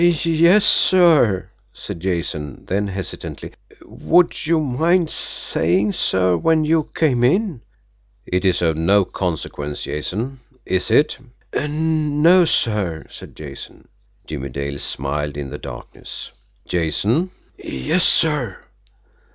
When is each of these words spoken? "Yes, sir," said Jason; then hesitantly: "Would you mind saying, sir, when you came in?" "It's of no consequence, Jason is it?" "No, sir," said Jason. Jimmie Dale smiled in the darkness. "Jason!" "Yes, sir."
"Yes, 0.01 0.65
sir," 0.65 1.51
said 1.73 1.99
Jason; 1.99 2.65
then 2.67 2.87
hesitantly: 2.87 3.53
"Would 3.85 4.47
you 4.47 4.59
mind 4.59 5.11
saying, 5.11 5.91
sir, 5.91 6.35
when 6.35 6.65
you 6.65 6.89
came 6.95 7.23
in?" 7.23 7.61
"It's 8.25 8.63
of 8.63 8.77
no 8.77 9.05
consequence, 9.05 9.83
Jason 9.83 10.39
is 10.65 10.89
it?" 10.89 11.19
"No, 11.53 12.45
sir," 12.45 13.05
said 13.11 13.35
Jason. 13.35 13.89
Jimmie 14.25 14.49
Dale 14.49 14.79
smiled 14.79 15.37
in 15.37 15.51
the 15.51 15.59
darkness. 15.59 16.31
"Jason!" 16.67 17.29
"Yes, 17.59 18.03
sir." 18.03 18.57